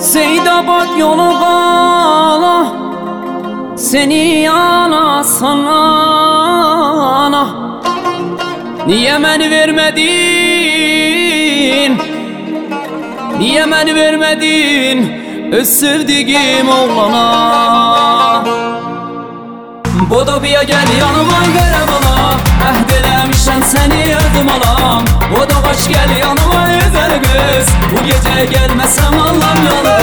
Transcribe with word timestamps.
Seydabad 0.00 0.98
yolu 0.98 1.40
kala 1.40 2.66
Seni 3.76 4.42
yana 4.42 5.24
sana. 5.24 5.78
Niye 8.86 9.22
beni 9.22 9.50
vermedin? 9.50 9.98
Niye 13.38 13.70
beni 13.70 13.94
vermedin? 13.94 15.12
Öz 15.52 15.68
sevdiğim 15.68 16.68
oğlana. 16.68 18.44
Bodobiya 20.10 20.62
gel 20.62 20.88
yanıma 21.00 21.44
göre 21.54 21.80
bana. 21.88 22.30
Ehd 22.70 22.90
elemişem 23.58 23.62
seni 23.64 24.10
yardım 24.10 24.48
alam 24.48 25.04
Bodobaş 25.30 25.88
gel 25.88 26.16
yanıma 26.16 26.70
güzel 26.70 27.22
kız. 27.22 27.68
Bu 27.92 28.04
gece 28.04 28.44
gelmesem 28.44 29.20
Allah'ım 29.20 29.66
yalnız 29.66 29.97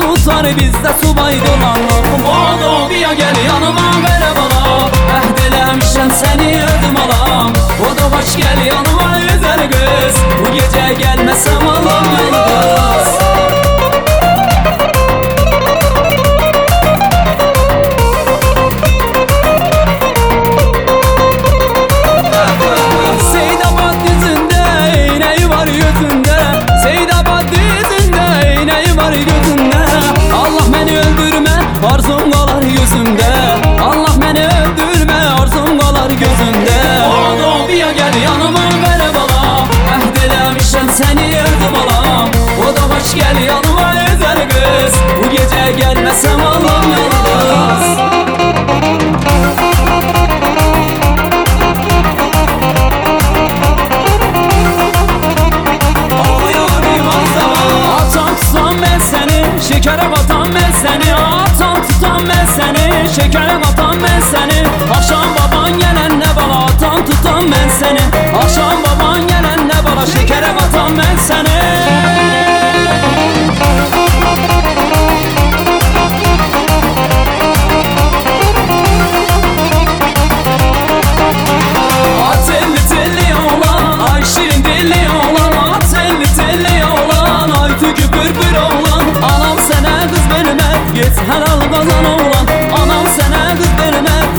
tutar, 0.00 0.46
bizde 0.56 0.92
subay 1.02 1.40
dolanlar 1.46 2.02
Modoviya 2.22 3.12
gel 3.12 3.36
yanıma 3.46 3.90
ver 4.02 4.22
bana 4.36 4.90
Ehdelemişem 5.18 6.10
seni 6.10 6.48
ödüm 6.48 6.96
alam 6.96 7.52
O 7.80 7.98
da 7.98 8.16
hoş 8.16 8.36
gel 8.36 8.66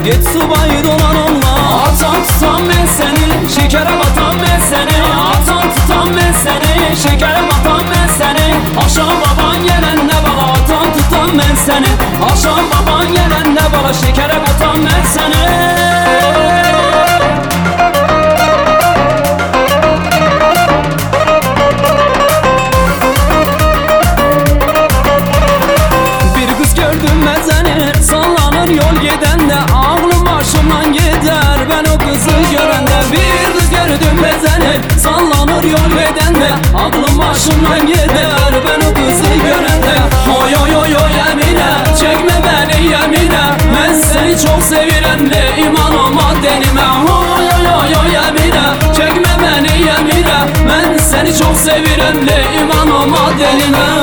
Git 0.09 0.25
subay 0.25 0.83
dolan 0.83 1.15
oğlan 1.15 1.79
Atan 1.79 2.23
tutan 2.23 2.61
ben 2.69 2.85
seni 2.85 3.49
Şekere 3.49 3.99
batan 3.99 4.35
ben 4.41 4.59
seni. 4.59 5.15
Atan 5.21 5.73
tutan 5.75 6.07
ben 6.07 6.33
seni 6.33 6.97
Şekere 6.97 7.41
batan 7.49 7.81
ben 7.91 8.13
seni. 8.13 8.55
Akşam 8.83 9.07
baban 9.21 9.63
gelen 9.63 10.07
ne 10.07 10.23
bala 10.23 10.51
Atan 10.51 10.93
tutan 10.93 11.39
ben 11.39 11.55
seni. 11.55 11.87
Akşam 12.31 12.65
baban 12.71 13.07
gelen 13.07 13.55
ne 13.55 13.73
bala 13.73 13.93
Şekere 13.93 14.41
batan 14.41 14.75
ben 14.75 15.05
seni. 15.13 15.79
Gördüm 26.75 27.25
ben 27.25 27.41
seni 27.41 28.03
Sallanır 28.03 28.67
yol 28.67 28.95
giden 29.01 29.49
de 29.49 29.88
gördüm 33.89 34.23
ben 34.23 34.39
seni 34.47 34.99
Sallanır 34.99 35.63
yol 35.63 35.89
giden 35.89 36.35
de 36.35 36.49
Aklım 36.77 37.19
başımdan 37.19 37.87
gider 37.87 38.53
Ben 38.67 38.87
o 38.87 38.93
kızı 38.93 39.33
görende. 39.43 39.95
Oy 40.41 40.55
oy 40.63 40.75
oy 40.75 40.95
oy 40.95 41.11
Emine 41.31 41.69
Çekme 41.99 42.33
beni 42.43 42.83
yemine. 42.83 43.41
Ben 43.75 43.93
seni 43.93 44.39
çok 44.39 44.63
seviren 44.63 45.31
de 45.31 45.61
iman 45.61 45.97
olma 45.99 46.33
denime 46.43 46.81
Oy 47.37 47.45
oy 47.45 47.67
oy 47.79 47.95
oy 48.01 48.15
Emine 48.27 48.93
Çekme 48.97 49.31
beni 49.41 49.81
yemine. 49.81 50.39
Ben 50.69 50.97
seni 50.97 51.37
çok 51.37 51.57
seviren 51.57 52.27
de 52.27 52.43
iman 52.61 52.91
olma 52.91 53.29
denime 53.39 53.98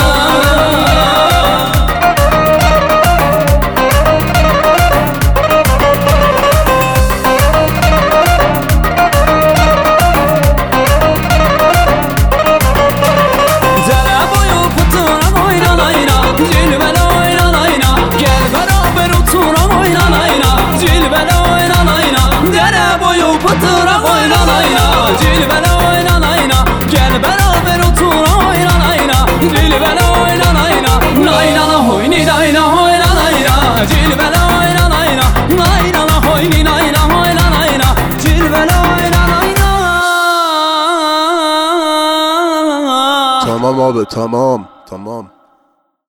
pıtıra 23.60 23.96
oynan 24.12 24.48
ayna 24.48 25.16
Cilvele 25.20 25.72
oynan 25.88 26.22
ayna. 26.22 26.64
Gel 26.90 27.22
beraber 27.22 27.80
oturam 27.88 28.38
oynan 28.48 28.80
ayna. 28.90 29.26
Cilvele 29.40 30.04
oynan 30.20 30.56
ayna. 30.56 30.92
Naynana 31.24 31.88
hoyni 31.88 32.26
dayna 32.26 32.66
oynan 32.66 33.16
ayna. 33.26 33.86
Cilvele 33.88 34.40
oynan 34.58 34.90
ayna. 34.90 35.24
Naynana 35.58 36.16
hoyni 36.26 36.64
nayna 36.64 37.00
oynan 37.20 37.52
ayna. 37.62 37.88
Cilvele 38.22 38.76
oynan 38.90 39.28
ayna. 39.40 39.66
Tamam 43.46 43.80
abi 43.80 44.04
tamam 44.04 44.68
tamam. 44.90 45.35